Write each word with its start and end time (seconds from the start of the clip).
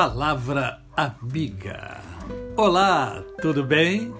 Palavra 0.00 0.80
Amiga. 0.96 2.00
Olá, 2.56 3.22
tudo 3.42 3.62
bem? 3.62 4.10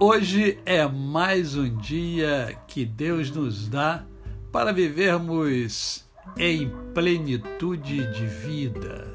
Hoje 0.00 0.58
é 0.64 0.88
mais 0.88 1.54
um 1.54 1.76
dia 1.76 2.56
que 2.66 2.86
Deus 2.86 3.30
nos 3.30 3.68
dá 3.68 4.06
para 4.50 4.72
vivermos 4.72 6.06
em 6.38 6.70
plenitude 6.94 8.10
de 8.10 8.24
vida. 8.24 9.06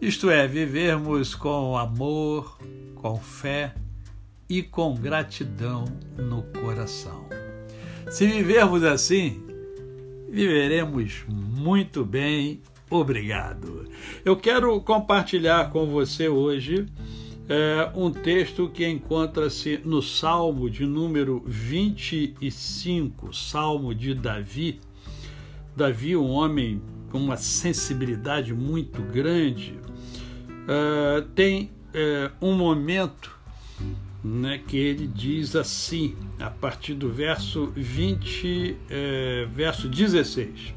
Isto 0.00 0.30
é, 0.30 0.46
vivermos 0.46 1.34
com 1.34 1.76
amor, 1.76 2.56
com 2.94 3.16
fé 3.16 3.74
e 4.48 4.62
com 4.62 4.94
gratidão 4.94 5.86
no 6.16 6.44
coração. 6.60 7.26
Se 8.08 8.24
vivermos 8.24 8.84
assim, 8.84 9.44
viveremos 10.30 11.24
muito 11.28 12.04
bem. 12.04 12.62
Obrigado. 12.90 13.88
Eu 14.24 14.36
quero 14.36 14.80
compartilhar 14.80 15.70
com 15.70 15.86
você 15.86 16.28
hoje 16.28 16.86
é, 17.48 17.90
um 17.94 18.10
texto 18.12 18.68
que 18.68 18.86
encontra-se 18.86 19.80
no 19.84 20.00
Salmo 20.00 20.70
de 20.70 20.86
número 20.86 21.42
25, 21.46 23.34
Salmo 23.34 23.94
de 23.94 24.14
Davi. 24.14 24.80
Davi, 25.76 26.16
um 26.16 26.30
homem 26.30 26.80
com 27.10 27.18
uma 27.18 27.36
sensibilidade 27.36 28.54
muito 28.54 29.02
grande, 29.02 29.74
é, 30.68 31.24
tem 31.34 31.70
é, 31.92 32.30
um 32.40 32.54
momento 32.54 33.36
né, 34.22 34.60
que 34.66 34.76
ele 34.76 35.06
diz 35.06 35.54
assim, 35.54 36.16
a 36.38 36.50
partir 36.50 36.94
do 36.94 37.10
verso 37.10 37.72
20, 37.74 38.76
é, 38.90 39.46
verso 39.52 39.88
16: 39.88 40.75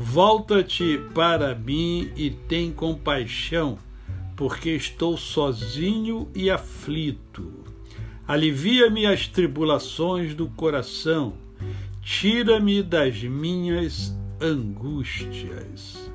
Volta-te 0.00 0.96
para 1.12 1.56
mim 1.56 2.12
e 2.16 2.30
tem 2.30 2.70
compaixão, 2.70 3.76
porque 4.36 4.70
estou 4.70 5.16
sozinho 5.16 6.28
e 6.36 6.48
aflito. 6.48 7.64
Alivia-me 8.26 9.06
as 9.06 9.26
tribulações 9.26 10.36
do 10.36 10.46
coração, 10.50 11.34
tira-me 12.00 12.80
das 12.80 13.20
minhas 13.24 14.16
angústias. 14.40 16.08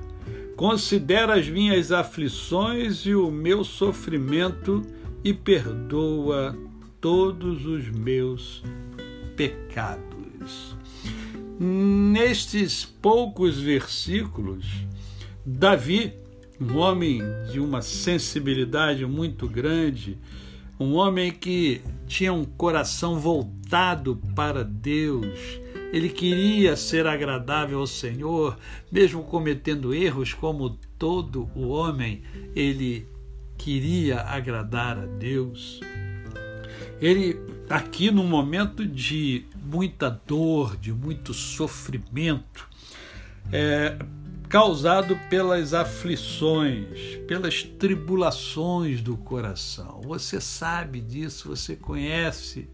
Considera 0.55 1.37
as 1.37 1.49
minhas 1.49 1.91
aflições 1.91 3.05
e 3.05 3.13
o 3.13 3.29
meu 3.29 3.65
sofrimento 3.65 4.81
e 5.25 5.33
perdoa 5.33 6.57
todos 7.01 7.65
os 7.65 7.89
meus 7.89 8.63
pecados. 9.35 10.82
Nestes 11.59 12.83
poucos 12.83 13.59
versículos, 13.59 14.65
Davi, 15.45 16.13
um 16.59 16.77
homem 16.77 17.21
de 17.51 17.59
uma 17.59 17.81
sensibilidade 17.81 19.05
muito 19.05 19.47
grande, 19.47 20.17
um 20.79 20.93
homem 20.93 21.31
que 21.31 21.81
tinha 22.07 22.33
um 22.33 22.43
coração 22.43 23.19
voltado 23.19 24.19
para 24.35 24.63
Deus, 24.63 25.61
ele 25.93 26.09
queria 26.09 26.75
ser 26.75 27.05
agradável 27.05 27.79
ao 27.79 27.87
Senhor, 27.87 28.57
mesmo 28.91 29.23
cometendo 29.23 29.93
erros 29.93 30.33
como 30.33 30.71
todo 30.97 31.49
o 31.55 31.67
homem, 31.67 32.23
ele 32.55 33.07
queria 33.57 34.21
agradar 34.21 34.97
a 34.97 35.05
Deus. 35.05 35.79
Ele, 36.99 37.37
aqui 37.69 38.11
num 38.11 38.27
momento 38.27 38.85
de 38.85 39.45
muita 39.63 40.09
dor, 40.09 40.77
de 40.77 40.91
muito 40.91 41.33
sofrimento, 41.33 42.67
é, 43.51 43.97
causado 44.49 45.17
pelas 45.29 45.73
aflições, 45.73 47.17
pelas 47.27 47.63
tribulações 47.63 49.01
do 49.01 49.17
coração. 49.17 50.01
Você 50.03 50.39
sabe 50.39 51.01
disso, 51.01 51.49
você 51.49 51.75
conhece 51.75 52.69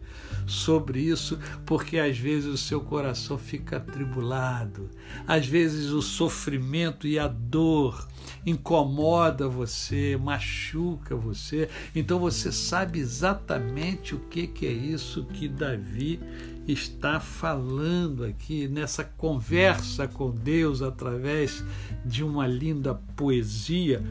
sobre 0.46 1.00
isso, 1.00 1.40
porque 1.66 1.98
às 1.98 2.18
vezes 2.18 2.48
o 2.48 2.58
seu 2.58 2.82
coração 2.82 3.38
fica 3.38 3.78
atribulado, 3.78 4.90
às 5.28 5.46
vezes 5.46 5.92
o 5.92 6.02
sofrimento 6.02 7.08
e 7.08 7.18
a 7.18 7.28
dor 7.28 8.08
incomoda 8.46 9.48
você, 9.48 10.18
machuca 10.18 11.16
você. 11.16 11.70
Então 11.96 12.20
você 12.20 12.52
sabe 12.52 13.00
exatamente 13.00 14.16
o 14.16 14.20
que, 14.20 14.48
que 14.48 14.66
é 14.66 14.72
isso 14.72 15.26
que 15.26 15.48
Davi 15.48 16.20
está 16.68 17.20
falando 17.20 18.24
aqui 18.24 18.68
nessa 18.68 19.04
conversa 19.04 20.08
com 20.08 20.32
Deus 20.32 20.82
através 20.82 21.64
de 22.06 22.24
uma 22.24 22.46
linda 22.46 22.96
poesia. 23.16 24.04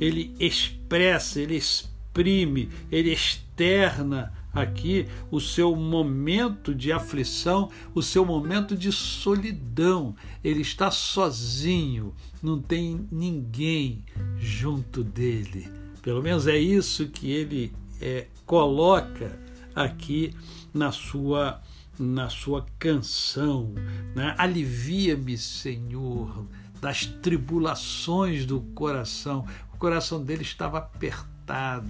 Ele 0.00 0.34
expressa, 0.38 1.40
ele 1.40 1.56
exprime, 1.56 2.68
ele 2.90 3.12
externa 3.12 4.32
aqui 4.54 5.06
o 5.30 5.40
seu 5.40 5.74
momento 5.74 6.74
de 6.74 6.92
aflição, 6.92 7.70
o 7.94 8.02
seu 8.02 8.24
momento 8.24 8.76
de 8.76 8.92
solidão. 8.92 10.14
Ele 10.42 10.62
está 10.62 10.90
sozinho, 10.90 12.14
não 12.42 12.60
tem 12.60 13.06
ninguém 13.10 14.04
junto 14.38 15.02
dele. 15.02 15.68
Pelo 16.02 16.22
menos 16.22 16.46
é 16.46 16.56
isso 16.56 17.08
que 17.08 17.30
ele 17.30 17.72
é, 18.00 18.26
coloca 18.46 19.38
aqui 19.74 20.34
na 20.72 20.92
sua 20.92 21.60
na 21.98 22.28
sua 22.28 22.66
canção. 22.78 23.72
Né? 24.14 24.34
Alivia-me, 24.36 25.38
Senhor, 25.38 26.44
das 26.80 27.06
tribulações 27.06 28.44
do 28.44 28.60
coração. 28.74 29.46
O 29.72 29.76
coração 29.76 30.22
dele 30.22 30.42
estava 30.42 30.78
apertado, 30.78 31.33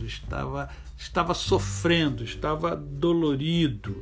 estava, 0.04 0.69
estava 0.97 1.34
sofrendo, 1.34 2.25
estava 2.25 2.75
dolorido. 2.75 3.97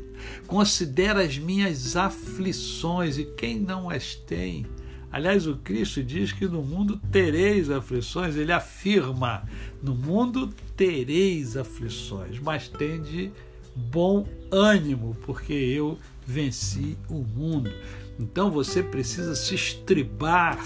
Considera 0.47 1.23
as 1.23 1.39
minhas 1.39 1.97
aflições 1.97 3.19
e 3.19 3.25
quem 3.25 3.59
não 3.59 3.91
as 3.91 4.15
tem. 4.15 4.67
Aliás, 5.11 5.47
o 5.47 5.57
Cristo 5.57 6.03
diz 6.03 6.33
que 6.33 6.47
no 6.47 6.63
mundo 6.63 6.99
tereis 7.11 7.71
aflições, 7.71 8.35
ele 8.35 8.53
afirma: 8.53 9.47
no 9.83 9.95
mundo 9.95 10.49
tereis 10.75 11.57
aflições, 11.57 12.39
mas 12.39 12.67
tende 12.67 13.31
bom 13.77 14.27
ânimo, 14.51 15.17
porque 15.23 15.53
eu 15.53 15.99
venci 16.27 16.97
o 17.11 17.23
mundo. 17.23 17.71
Então 18.19 18.51
você 18.51 18.83
precisa 18.83 19.35
se 19.35 19.55
estribar 19.55 20.59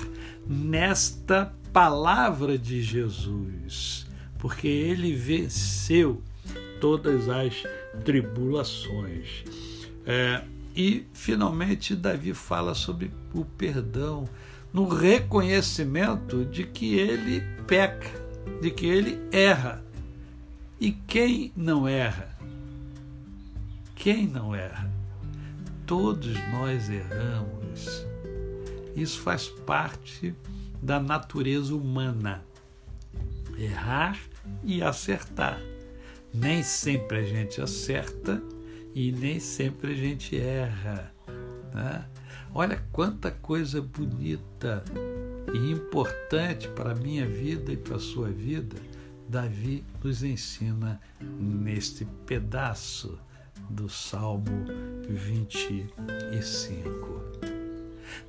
nesta 0.47 1.53
palavra 1.73 2.57
de 2.57 2.83
Jesus, 2.83 4.06
porque 4.47 4.69
ele 4.69 5.13
venceu 5.13 6.23
todas 6.81 7.29
as 7.29 7.65
tribulações. 8.05 9.43
É, 10.07 10.45
e 10.77 11.05
finalmente 11.13 11.97
Davi 11.97 12.33
fala 12.33 12.73
sobre 12.73 13.11
o 13.35 13.45
perdão, 13.45 14.29
no 14.73 14.87
reconhecimento 14.87 16.45
de 16.45 16.63
que 16.63 16.95
ele 16.95 17.41
peca, 17.67 18.09
de 18.63 18.71
que 18.71 18.87
ele 18.87 19.19
erra. 19.33 19.85
E 20.79 20.93
quem 20.93 21.53
não 21.57 21.89
erra? 21.89 22.39
Quem 23.97 24.29
não 24.29 24.55
erra? 24.55 24.89
Todos 25.85 26.37
nós 26.53 26.89
erramos. 26.89 28.07
Isso 28.95 29.21
faz 29.23 29.49
parte 29.49 30.33
da 30.81 31.01
natureza 31.01 31.75
humana. 31.75 32.45
Errar 33.59 34.19
e 34.63 34.83
acertar. 34.83 35.61
Nem 36.33 36.63
sempre 36.63 37.19
a 37.19 37.25
gente 37.25 37.61
acerta 37.61 38.43
e 38.95 39.11
nem 39.13 39.41
sempre 39.41 39.93
a 39.93 39.95
gente 39.95 40.39
erra. 40.39 41.13
Né? 41.75 42.05
Olha 42.55 42.83
quanta 42.93 43.31
coisa 43.31 43.81
bonita 43.81 44.85
e 45.53 45.71
importante 45.71 46.69
para 46.69 46.93
a 46.93 46.95
minha 46.95 47.27
vida 47.27 47.73
e 47.73 47.77
para 47.77 47.97
a 47.97 48.01
sua 48.01 48.29
vida 48.29 48.77
Davi 49.29 49.85
nos 50.03 50.23
ensina 50.23 51.01
neste 51.21 52.05
pedaço 52.25 53.19
do 53.69 53.89
Salmo 53.89 54.67
25. 55.09 57.25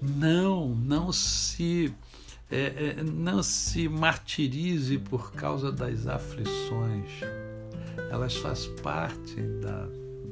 Não, 0.01 0.69
não 0.69 1.11
se 1.11 1.93
é, 2.49 2.95
é, 2.99 3.03
não 3.03 3.43
se 3.43 3.89
martirize 3.89 4.97
por 4.97 5.33
causa 5.33 5.71
das 5.71 6.07
aflições. 6.07 7.11
Elas 8.09 8.35
fazem 8.37 8.75
parte 8.77 9.41
da 9.61 9.87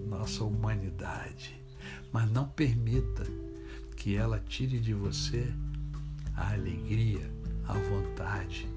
nossa 0.08 0.44
humanidade, 0.44 1.60
mas 2.12 2.30
não 2.32 2.48
permita 2.48 3.26
que 3.98 4.16
ela 4.16 4.40
tire 4.40 4.80
de 4.80 4.94
você 4.94 5.52
a 6.36 6.54
alegria, 6.54 7.30
a 7.68 7.74
vontade, 7.74 8.68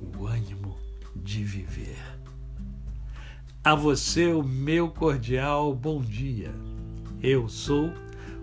o 0.00 0.26
ânimo 0.26 0.76
de 1.16 1.42
viver. 1.42 1.98
A 3.64 3.74
você 3.74 4.32
o 4.32 4.42
meu 4.42 4.88
cordial 4.88 5.74
bom 5.74 6.00
dia. 6.00 6.54
Eu 7.20 7.48
sou 7.48 7.92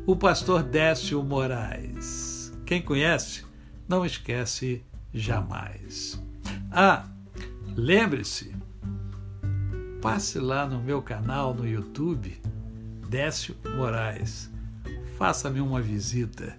o 0.05 0.15
pastor 0.15 0.63
Décio 0.63 1.23
Moraes. 1.23 2.51
Quem 2.65 2.81
conhece, 2.81 3.45
não 3.87 4.05
esquece 4.05 4.83
jamais. 5.13 6.21
Ah, 6.71 7.05
lembre-se, 7.75 8.55
passe 10.01 10.39
lá 10.39 10.67
no 10.67 10.81
meu 10.81 11.01
canal 11.01 11.53
no 11.53 11.67
YouTube, 11.67 12.39
Décio 13.09 13.55
Moraes. 13.77 14.51
Faça-me 15.17 15.61
uma 15.61 15.81
visita. 15.81 16.57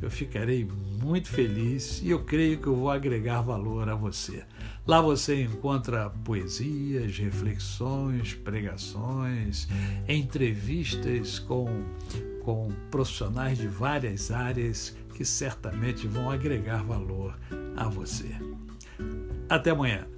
Eu 0.00 0.10
ficarei 0.10 0.66
muito 1.02 1.28
feliz 1.28 2.00
e 2.02 2.10
eu 2.10 2.24
creio 2.24 2.58
que 2.58 2.66
eu 2.66 2.74
vou 2.74 2.90
agregar 2.90 3.42
valor 3.42 3.88
a 3.88 3.94
você. 3.94 4.44
Lá 4.86 5.00
você 5.00 5.42
encontra 5.42 6.10
poesias, 6.24 7.18
reflexões, 7.18 8.32
pregações, 8.34 9.68
entrevistas 10.08 11.38
com, 11.38 11.66
com 12.50 12.68
profissionais 12.90 13.58
de 13.58 13.68
várias 13.68 14.32
áreas 14.32 14.96
que 15.14 15.24
certamente 15.24 16.08
vão 16.08 16.28
agregar 16.28 16.82
valor 16.82 17.38
a 17.76 17.88
você. 17.88 18.34
Até 19.48 19.70
amanhã. 19.70 20.08